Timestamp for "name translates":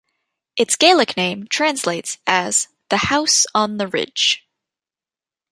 1.15-2.17